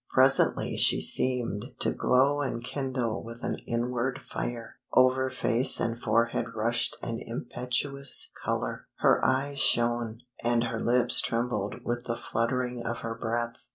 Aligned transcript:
Presently 0.09 0.77
she 0.77 0.99
seemed 0.99 1.73
to 1.77 1.91
glow 1.91 2.41
and 2.41 2.63
kindle 2.63 3.23
with 3.23 3.43
an 3.43 3.57
inward 3.67 4.19
fire; 4.19 4.77
over 4.93 5.29
face 5.29 5.79
and 5.79 5.95
forehead 5.95 6.55
rushed 6.55 6.97
an 7.03 7.19
impetuous 7.23 8.31
color, 8.43 8.87
her 9.01 9.23
eyes 9.23 9.59
shone, 9.59 10.21
and 10.43 10.63
her 10.63 10.79
lips 10.79 11.21
trembled 11.21 11.75
with 11.85 12.05
the 12.05 12.17
fluttering 12.17 12.81
of 12.83 13.01
her 13.01 13.13
breath. 13.13 13.67